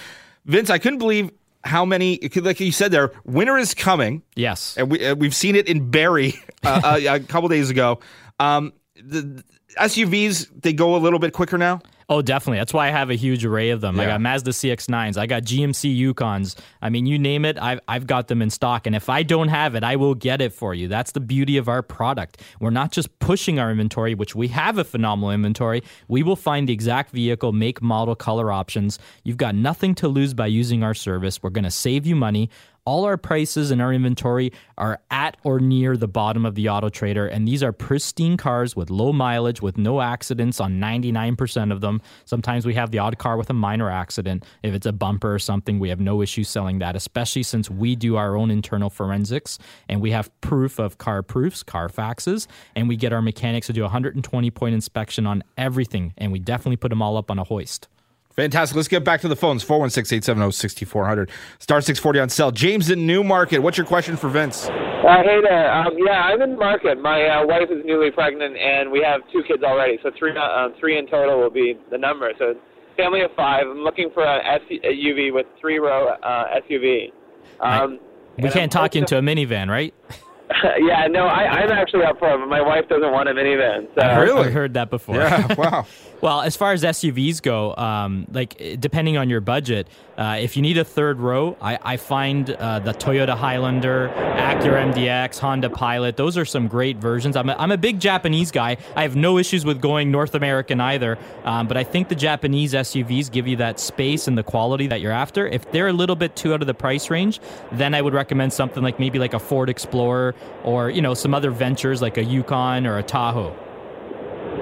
[0.46, 1.30] Vince, I couldn't believe
[1.64, 2.20] how many?
[2.36, 4.76] Like you said, there, winter is coming, Yes.
[4.78, 8.00] and we uh, we've seen it in Barrie uh, a, a couple days ago.
[8.40, 9.44] Um, the,
[9.80, 11.82] SUVs they go a little bit quicker now.
[12.12, 12.58] Oh, definitely.
[12.58, 13.98] That's why I have a huge array of them.
[13.98, 15.16] I got Mazda CX-9s.
[15.16, 16.60] I got GMC Yukons.
[16.82, 18.86] I mean, you name it, I've, I've got them in stock.
[18.86, 20.90] And if I don't have it, I will get it for you.
[20.90, 22.42] That's the beauty of our product.
[22.60, 25.84] We're not just pushing our inventory, which we have a phenomenal inventory.
[26.10, 29.00] We will find the exact vehicle, make, model, color options.
[29.24, 31.42] You've got nothing to lose by using our service.
[31.42, 32.50] We're going to save you money.
[32.84, 36.90] All our prices in our inventory are at or near the bottom of the auto
[36.90, 41.82] trader, and these are pristine cars with low mileage, with no accidents on 99% of
[41.82, 42.02] them.
[42.26, 44.46] Sometimes we have the odd car with a minor accident.
[44.64, 47.96] If it's a bumper or something, we have no issue selling that, especially since we
[47.96, 52.96] do our own internal forensics and we have proof of car proofs, Carfaxes, and we
[52.96, 56.90] get our mechanics to do a 120 point inspection on everything, and we definitely put
[56.90, 57.90] them all up on a hoist.
[58.36, 58.76] Fantastic.
[58.76, 59.64] Let's get back to the phones.
[59.66, 61.30] 416-870-6400.
[61.60, 62.52] Star 640 on sale.
[62.52, 63.62] James in Newmarket.
[63.62, 64.68] What's your question for Vince?
[64.68, 65.72] Uh, hey there.
[65.74, 67.02] Um, yeah, I'm in market.
[67.02, 70.00] My uh, wife is newly pregnant, and we have two kids already.
[70.04, 72.32] So three, uh, um, three in total will be the number.
[72.38, 72.54] So
[72.98, 73.64] family of five.
[73.68, 77.12] I'm looking for a SUV with three row uh, SUV.
[77.60, 78.00] Um,
[78.38, 79.94] We can't I'm talk also- into a minivan, right?
[80.80, 83.88] yeah, no, I, I'm actually up for it, but my wife doesn't want a minivan.
[83.96, 84.22] So.
[84.22, 84.48] Really?
[84.48, 85.16] I've heard that before.
[85.16, 85.86] Yeah, wow.
[86.22, 89.88] Well, as far as SUVs go, um, like depending on your budget,
[90.20, 94.94] uh, if you need a third row, I, I find uh, the Toyota Highlander, Acura
[94.94, 96.18] MDX, Honda Pilot.
[96.18, 97.36] Those are some great versions.
[97.36, 98.78] I'm a, I'm a big Japanese guy.
[98.96, 102.74] I have no issues with going North American either, um, but I think the Japanese
[102.74, 105.48] SUVs give you that space and the quality that you're after.
[105.48, 107.40] If they're a little bit too out of the price range,
[107.72, 111.34] then I would recommend something like maybe like a Ford Explorer or you know some
[111.34, 113.58] other ventures like a Yukon or a Tahoe.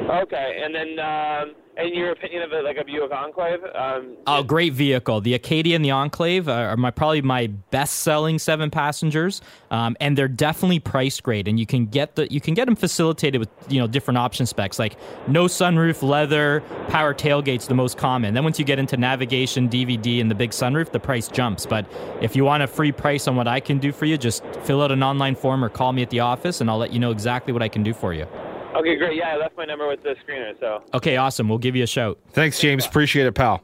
[0.09, 3.59] Okay, and then um, in your opinion of it, like a Buick Enclave?
[3.75, 5.21] Um, Oh, great vehicle.
[5.21, 10.27] The Acadia and the Enclave are my probably my best-selling seven passengers, um, and they're
[10.27, 11.47] definitely priced great.
[11.47, 14.47] And you can get the you can get them facilitated with you know different option
[14.47, 18.33] specs like no sunroof, leather, power tailgate's the most common.
[18.33, 21.67] Then once you get into navigation, DVD, and the big sunroof, the price jumps.
[21.67, 21.85] But
[22.19, 24.81] if you want a free price on what I can do for you, just fill
[24.81, 27.11] out an online form or call me at the office, and I'll let you know
[27.11, 28.27] exactly what I can do for you.
[28.75, 29.17] Okay, great.
[29.17, 30.83] Yeah, I left my number with the screener, so.
[30.93, 31.49] Okay, awesome.
[31.49, 32.19] We'll give you a shout.
[32.31, 32.85] Thanks, James.
[32.85, 33.63] Appreciate it, pal.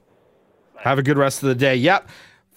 [0.78, 1.76] Have a good rest of the day.
[1.76, 2.10] Yep.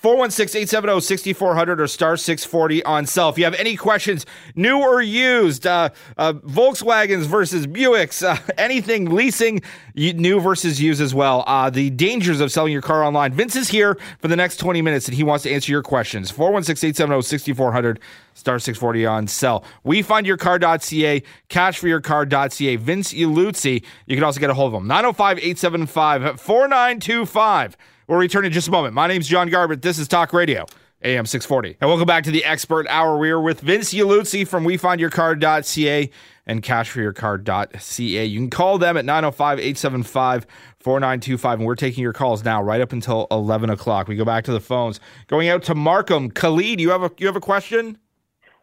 [0.02, 3.28] 416-870-6400 or star 640 on cell.
[3.30, 9.10] If you have any questions, new or used, uh, uh, Volkswagens versus Buicks, uh, anything
[9.10, 9.60] leasing,
[9.96, 11.42] new versus used as well.
[11.48, 13.32] Uh, the dangers of selling your car online.
[13.32, 16.30] Vince is here for the next 20 minutes and he wants to answer your questions.
[16.30, 17.98] 416-870-6400,
[18.34, 19.64] star 640 on cell.
[19.82, 22.76] We find your car.ca, cashforyourcar.ca.
[22.76, 24.88] Vince Ieluzzi, you can also get a hold of him.
[24.88, 27.74] 905-875-4925.
[28.08, 28.94] We'll return in just a moment.
[28.94, 29.82] My name's John Garbett.
[29.82, 30.64] This is Talk Radio,
[31.02, 31.76] AM 640.
[31.78, 33.18] And welcome back to the Expert Hour.
[33.18, 36.08] We are with Vince Ieluzzi from WeFindYourCar.ca
[36.46, 38.24] and CashForYourCar.ca.
[38.24, 41.52] You can call them at 905-875-4925.
[41.52, 44.08] And we're taking your calls now right up until 11 o'clock.
[44.08, 45.00] We go back to the phones.
[45.26, 46.30] Going out to Markham.
[46.30, 47.98] Khalid, you have a, you have a question?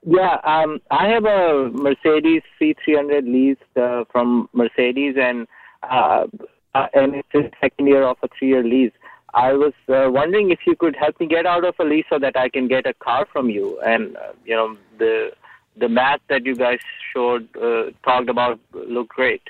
[0.07, 5.47] Yeah, um, I have a Mercedes C300 leased uh, from Mercedes, and
[5.83, 6.25] uh,
[6.73, 8.91] uh, and it's the second year of a three-year lease.
[9.35, 12.17] I was uh, wondering if you could help me get out of a lease so
[12.19, 13.79] that I can get a car from you.
[13.81, 15.33] And uh, you know the
[15.77, 16.79] the math that you guys
[17.13, 19.41] showed uh, talked about looked great.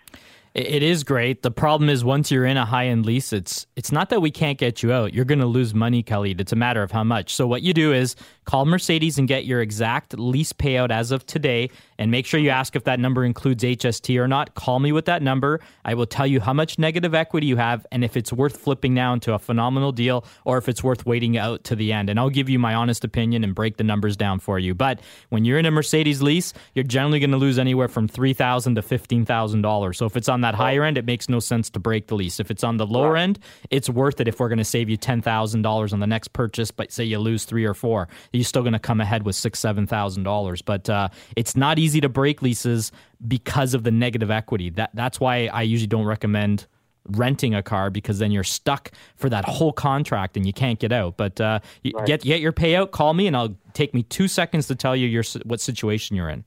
[0.55, 1.41] It is great.
[1.41, 4.31] The problem is once you're in a high end lease, it's it's not that we
[4.31, 5.13] can't get you out.
[5.13, 6.39] You're going to lose money, Khalid.
[6.39, 7.35] It's a matter of how much.
[7.35, 8.15] So what you do is
[8.45, 12.51] call Mercedes and get your exact lease payout as of today, and make sure you
[12.51, 14.55] ask if that number includes HST or not.
[14.55, 15.59] Call me with that number.
[15.83, 18.93] I will tell you how much negative equity you have, and if it's worth flipping
[18.93, 22.09] now into a phenomenal deal, or if it's worth waiting out to the end.
[22.09, 24.73] And I'll give you my honest opinion and break the numbers down for you.
[24.73, 28.33] But when you're in a Mercedes lease, you're generally going to lose anywhere from three
[28.33, 29.97] thousand to fifteen thousand dollars.
[29.97, 32.39] So if it's on that higher end, it makes no sense to break the lease.
[32.39, 34.97] If it's on the lower end, it's worth it if we're going to save you
[34.97, 36.71] ten thousand dollars on the next purchase.
[36.71, 39.59] But say you lose three or four, you're still going to come ahead with six,
[39.59, 40.61] seven thousand dollars.
[40.61, 42.91] But uh, it's not easy to break leases
[43.27, 44.69] because of the negative equity.
[44.69, 46.67] That that's why I usually don't recommend
[47.09, 50.91] renting a car because then you're stuck for that whole contract and you can't get
[50.91, 51.17] out.
[51.17, 52.91] But uh, you get get your payout.
[52.91, 56.29] Call me and I'll take me two seconds to tell you your what situation you're
[56.29, 56.43] in.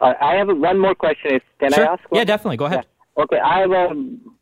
[0.00, 1.40] Uh, I have one more question.
[1.58, 2.10] Can I ask?
[2.10, 2.18] One?
[2.18, 2.56] Yeah, definitely.
[2.56, 2.86] Go ahead.
[3.20, 3.88] Okay, I have a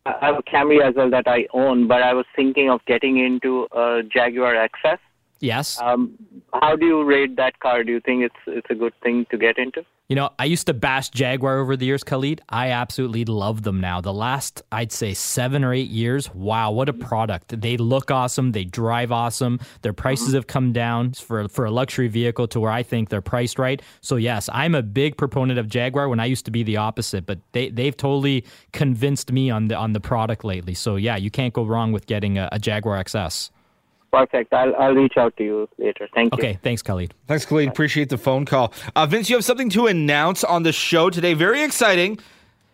[0.06, 3.18] I have a Camry as well that I own, but I was thinking of getting
[3.18, 4.98] into a Jaguar XF.
[5.40, 5.80] Yes.
[5.80, 6.14] Um,
[6.52, 7.84] how do you rate that car?
[7.84, 9.84] Do you think it's it's a good thing to get into?
[10.08, 12.40] You know, I used to bash Jaguar over the years, Khalid.
[12.48, 14.00] I absolutely love them now.
[14.00, 17.60] The last, I'd say, seven or eight years, wow, what a product.
[17.60, 18.52] They look awesome.
[18.52, 19.60] They drive awesome.
[19.82, 23.20] Their prices have come down for, for a luxury vehicle to where I think they're
[23.20, 23.82] priced right.
[24.00, 27.26] So, yes, I'm a big proponent of Jaguar when I used to be the opposite,
[27.26, 30.72] but they, they've totally convinced me on the, on the product lately.
[30.72, 33.50] So, yeah, you can't go wrong with getting a, a Jaguar XF.
[34.10, 34.52] Perfect.
[34.52, 36.08] I'll I'll reach out to you later.
[36.14, 36.38] Thank you.
[36.38, 37.12] Okay, thanks, Khalid.
[37.26, 37.68] Thanks, Khalid.
[37.68, 38.72] Appreciate the phone call.
[38.96, 41.34] Uh, Vince, you have something to announce on the show today.
[41.34, 42.18] Very exciting.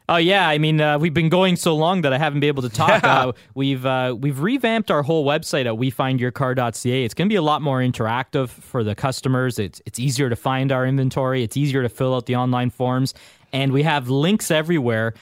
[0.07, 2.63] Oh yeah, I mean uh, we've been going so long that I haven't been able
[2.63, 3.03] to talk.
[3.05, 7.05] Uh, we've uh, we've revamped our whole website at wefindyourcar.ca.
[7.05, 9.59] It's going to be a lot more interactive for the customers.
[9.59, 11.43] It's it's easier to find our inventory.
[11.43, 13.15] It's easier to fill out the online forms,
[13.53, 15.15] and we have links everywhere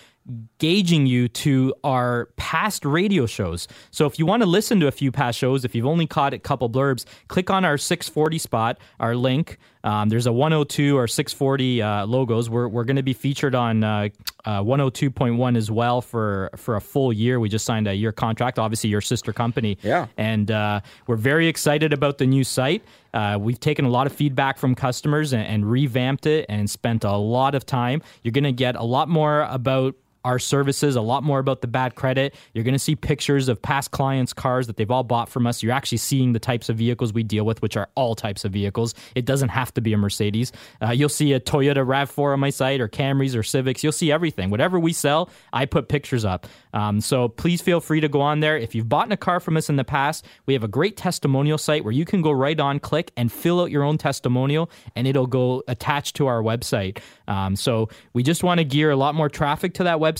[0.58, 3.66] gauging you to our past radio shows.
[3.90, 6.32] So if you want to listen to a few past shows, if you've only caught
[6.32, 9.58] a couple blurbs, click on our 640 spot, our link.
[9.84, 12.48] Um, there's a 102 or 640 uh, logos.
[12.48, 14.08] We're, we're going to be featured on uh,
[14.44, 17.40] uh, 102.1 as well for, for a full year.
[17.40, 19.78] We just signed a year contract, obviously your sister company.
[19.82, 20.06] Yeah.
[20.16, 22.84] And uh, we're very excited about the new site.
[23.12, 27.02] Uh, we've taken a lot of feedback from customers and, and revamped it and spent
[27.02, 28.02] a lot of time.
[28.22, 31.66] You're going to get a lot more about our services, a lot more about the
[31.66, 32.34] bad credit.
[32.54, 35.62] You're going to see pictures of past clients' cars that they've all bought from us.
[35.62, 38.52] You're actually seeing the types of vehicles we deal with, which are all types of
[38.52, 38.94] vehicles.
[39.14, 40.52] It doesn't have to be a Mercedes.
[40.80, 43.82] Uh, you'll see a Toyota RAV4 on my site, or Camrys, or Civics.
[43.82, 44.50] You'll see everything.
[44.50, 46.46] Whatever we sell, I put pictures up.
[46.72, 48.56] Um, so please feel free to go on there.
[48.56, 51.58] If you've bought a car from us in the past, we have a great testimonial
[51.58, 55.06] site where you can go right on, click, and fill out your own testimonial, and
[55.06, 56.98] it'll go attached to our website.
[57.28, 60.11] Um, so we just want to gear a lot more traffic to that website,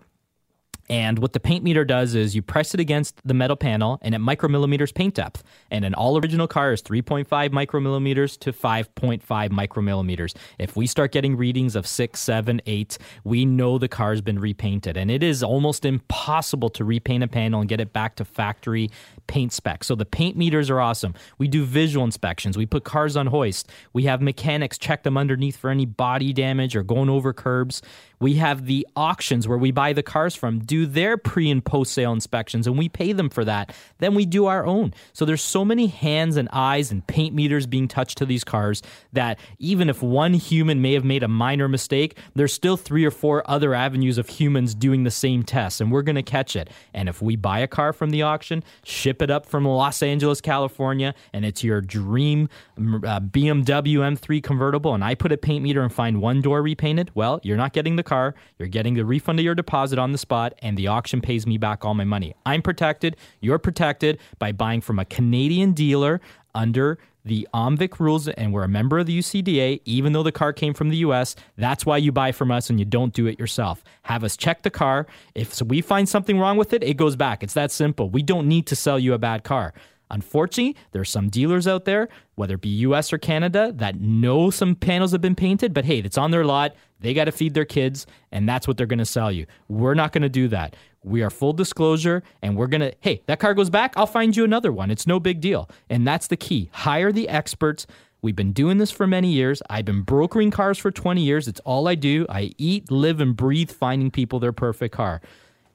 [0.92, 4.14] and what the paint meter does is you press it against the metal panel and
[4.14, 5.42] it micromillimeters paint depth.
[5.70, 10.36] And an all original car is 3.5 micromillimeters to 5.5 micromillimeters.
[10.58, 14.98] If we start getting readings of 6, 7, 8, we know the car's been repainted.
[14.98, 18.90] And it is almost impossible to repaint a panel and get it back to factory
[19.26, 19.84] paint spec.
[19.84, 21.14] So the paint meters are awesome.
[21.38, 22.58] We do visual inspections.
[22.58, 23.70] We put cars on hoist.
[23.94, 27.80] We have mechanics check them underneath for any body damage or going over curbs.
[28.22, 31.92] We have the auctions where we buy the cars from, do their pre and post
[31.92, 33.74] sale inspections, and we pay them for that.
[33.98, 34.94] Then we do our own.
[35.12, 38.80] So there's so many hands and eyes and paint meters being touched to these cars
[39.12, 43.10] that even if one human may have made a minor mistake, there's still three or
[43.10, 46.70] four other avenues of humans doing the same tests, and we're going to catch it.
[46.94, 50.40] And if we buy a car from the auction, ship it up from Los Angeles,
[50.40, 52.48] California, and it's your dream
[52.78, 57.10] uh, BMW M3 convertible, and I put a paint meter and find one door repainted,
[57.16, 58.11] well, you're not getting the car.
[58.58, 61.56] You're getting the refund of your deposit on the spot, and the auction pays me
[61.58, 62.34] back all my money.
[62.44, 63.16] I'm protected.
[63.40, 66.20] You're protected by buying from a Canadian dealer
[66.54, 70.52] under the OMVIC rules, and we're a member of the UCDA, even though the car
[70.52, 71.36] came from the US.
[71.56, 73.84] That's why you buy from us and you don't do it yourself.
[74.02, 75.06] Have us check the car.
[75.34, 77.42] If we find something wrong with it, it goes back.
[77.42, 78.10] It's that simple.
[78.10, 79.72] We don't need to sell you a bad car.
[80.12, 84.50] Unfortunately, there are some dealers out there, whether it be US or Canada, that know
[84.50, 86.76] some panels have been painted, but hey, it's on their lot.
[87.00, 89.46] They got to feed their kids, and that's what they're going to sell you.
[89.68, 90.76] We're not going to do that.
[91.02, 94.36] We are full disclosure, and we're going to, hey, that car goes back, I'll find
[94.36, 94.90] you another one.
[94.90, 95.68] It's no big deal.
[95.90, 96.70] And that's the key.
[96.72, 97.86] Hire the experts.
[98.20, 99.62] We've been doing this for many years.
[99.68, 101.48] I've been brokering cars for 20 years.
[101.48, 102.24] It's all I do.
[102.28, 105.20] I eat, live, and breathe finding people their perfect car.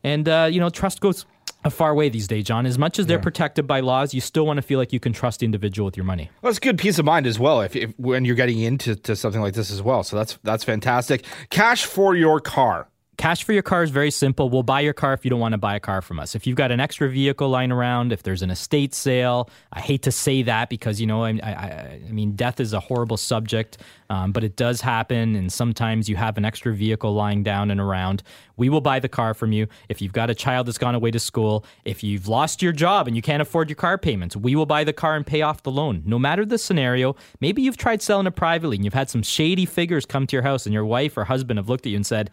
[0.04, 1.26] And, uh, you know, trust goes
[1.70, 2.66] far way these days, John.
[2.66, 5.14] As much as they're protected by laws, you still want to feel like you can
[5.14, 6.30] trust the individual with your money.
[6.42, 9.16] Well, it's good peace of mind as well if, if when you're getting into to
[9.16, 10.04] something like this as well.
[10.04, 11.26] So that's that's fantastic.
[11.50, 12.88] Cash for your car.
[13.18, 14.48] Cash for your car is very simple.
[14.48, 16.36] We'll buy your car if you don't want to buy a car from us.
[16.36, 20.04] If you've got an extra vehicle lying around, if there's an estate sale, I hate
[20.04, 23.80] to say that because you know, I, I, I mean, death is a horrible subject,
[24.12, 27.82] um, but it does happen, and sometimes you have an extra vehicle lying down and
[27.82, 28.22] around.
[28.56, 29.66] We will buy the car from you.
[29.90, 33.08] If you've got a child that's gone away to school, if you've lost your job
[33.08, 35.64] and you can't afford your car payments, we will buy the car and pay off
[35.64, 36.04] the loan.
[36.06, 39.66] No matter the scenario, maybe you've tried selling it privately and you've had some shady
[39.66, 42.06] figures come to your house, and your wife or husband have looked at you and
[42.06, 42.30] said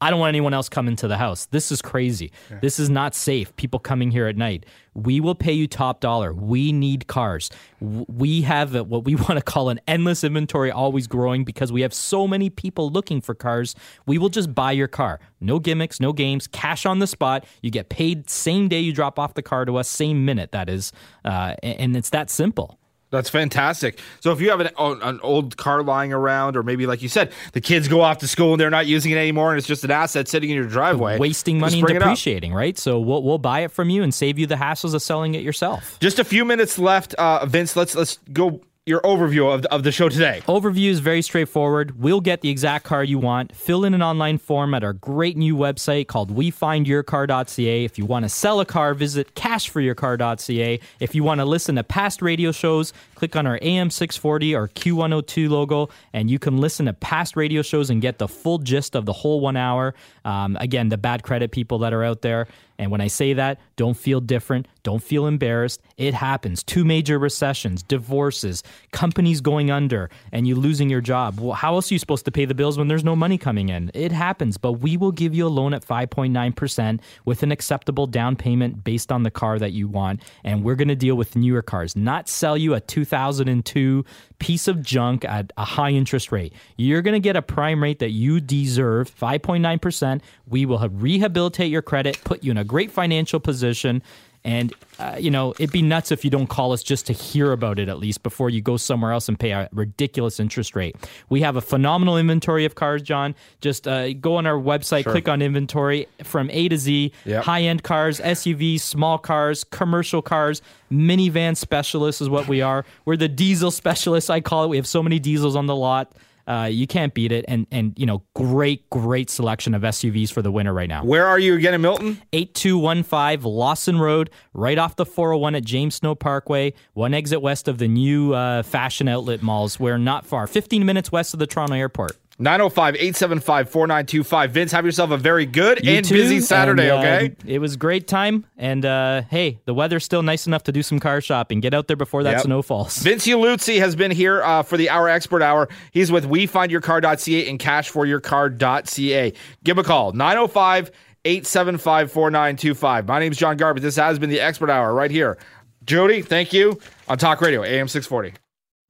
[0.00, 1.46] I don't want anyone else coming to the house.
[1.46, 2.30] This is crazy.
[2.50, 2.58] Yeah.
[2.60, 3.54] This is not safe.
[3.56, 4.66] People coming here at night.
[4.94, 6.34] We will pay you top dollar.
[6.34, 7.50] We need cars.
[7.80, 11.94] We have what we want to call an endless inventory, always growing because we have
[11.94, 13.74] so many people looking for cars.
[14.06, 15.18] We will just buy your car.
[15.40, 17.46] No gimmicks, no games, cash on the spot.
[17.62, 20.68] You get paid same day you drop off the car to us, same minute, that
[20.68, 20.92] is.
[21.24, 22.78] Uh, and it's that simple.
[23.10, 24.00] That's fantastic.
[24.20, 27.32] So if you have an, an old car lying around, or maybe like you said,
[27.52, 29.84] the kids go off to school and they're not using it anymore, and it's just
[29.84, 32.76] an asset sitting in your driveway, wasting money and depreciating, right?
[32.76, 35.42] So we'll we'll buy it from you and save you the hassles of selling it
[35.42, 35.98] yourself.
[36.00, 37.76] Just a few minutes left, uh, Vince.
[37.76, 40.40] Let's let's go your overview of the, of the show today.
[40.46, 42.00] Overview is very straightforward.
[42.00, 43.54] We'll get the exact car you want.
[43.54, 47.84] Fill in an online form at our great new website called wefindyourcar.ca.
[47.84, 50.78] If you want to sell a car, visit cashforyourcar.ca.
[51.00, 54.68] If you want to listen to past radio shows, click on our AM 640 or
[54.68, 58.94] Q102 logo, and you can listen to past radio shows and get the full gist
[58.94, 59.96] of the whole one hour.
[60.26, 62.48] Um, again, the bad credit people that are out there.
[62.78, 64.66] And when I say that, don't feel different.
[64.82, 65.80] Don't feel embarrassed.
[65.96, 66.62] It happens.
[66.62, 68.62] Two major recessions, divorces,
[68.92, 71.40] companies going under, and you losing your job.
[71.40, 73.70] Well, how else are you supposed to pay the bills when there's no money coming
[73.70, 73.90] in?
[73.94, 78.36] It happens, but we will give you a loan at 5.9% with an acceptable down
[78.36, 80.20] payment based on the car that you want.
[80.44, 84.04] And we're going to deal with newer cars, not sell you a 2002
[84.38, 86.52] piece of junk at a high interest rate.
[86.76, 90.15] You're going to get a prime rate that you deserve, 5.9%.
[90.48, 94.02] We will rehabilitate your credit, put you in a great financial position.
[94.46, 97.50] And, uh, you know, it'd be nuts if you don't call us just to hear
[97.50, 100.94] about it at least before you go somewhere else and pay a ridiculous interest rate.
[101.28, 103.34] We have a phenomenal inventory of cars, John.
[103.60, 105.10] Just uh, go on our website, sure.
[105.10, 107.42] click on inventory from A to Z yep.
[107.42, 110.62] high end cars, SUVs, small cars, commercial cars,
[110.92, 112.84] minivan specialists is what we are.
[113.04, 114.68] We're the diesel specialists, I call it.
[114.68, 116.12] We have so many diesels on the lot.
[116.46, 117.44] Uh, you can't beat it.
[117.48, 121.04] And, and, you know, great, great selection of SUVs for the winter right now.
[121.04, 122.22] Where are you again in Milton?
[122.32, 127.78] 8215 Lawson Road, right off the 401 at James Snow Parkway, one exit west of
[127.78, 129.80] the new uh, fashion outlet malls.
[129.80, 132.16] We're not far, 15 minutes west of the Toronto airport.
[132.38, 134.50] 905 875 4925.
[134.50, 137.36] Vince, have yourself a very good You and too, busy Saturday, and, uh, okay?
[137.46, 138.44] It was great time.
[138.58, 141.60] And uh, hey, the weather's still nice enough to do some car shopping.
[141.60, 142.42] Get out there before that Yep.
[142.42, 142.98] snow falls.
[142.98, 145.68] Vince Ieluzzi has been here uh, for the Hour Expert Hour.
[145.92, 149.32] He's with WeFindYourCar.ca and CashForYourCar.ca.
[149.64, 150.90] Give him a call, 905
[151.24, 153.08] 875 4925.
[153.08, 153.82] My name's John Garbett.
[153.82, 155.38] This has been the Expert Hour right here.
[155.84, 156.78] Jody, thank you
[157.08, 158.34] on Talk Radio, AM 640.